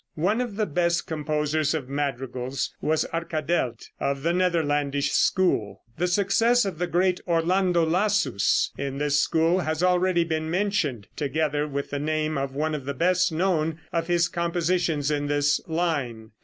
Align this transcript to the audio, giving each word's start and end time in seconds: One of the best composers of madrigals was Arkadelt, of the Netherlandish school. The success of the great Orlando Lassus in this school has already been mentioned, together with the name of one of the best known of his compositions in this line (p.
One 0.17 0.41
of 0.41 0.55
the 0.55 0.65
best 0.65 1.05
composers 1.05 1.75
of 1.75 1.87
madrigals 1.87 2.73
was 2.81 3.05
Arkadelt, 3.13 3.89
of 3.99 4.23
the 4.23 4.33
Netherlandish 4.33 5.11
school. 5.11 5.83
The 5.99 6.07
success 6.07 6.65
of 6.65 6.79
the 6.79 6.87
great 6.87 7.19
Orlando 7.27 7.85
Lassus 7.85 8.71
in 8.79 8.97
this 8.97 9.21
school 9.21 9.59
has 9.59 9.83
already 9.83 10.23
been 10.23 10.49
mentioned, 10.49 11.05
together 11.15 11.67
with 11.67 11.91
the 11.91 11.99
name 11.99 12.35
of 12.35 12.55
one 12.55 12.73
of 12.73 12.85
the 12.85 12.95
best 12.95 13.31
known 13.31 13.79
of 13.93 14.07
his 14.07 14.27
compositions 14.27 15.11
in 15.11 15.27
this 15.27 15.61
line 15.67 16.29
(p. 16.29 16.31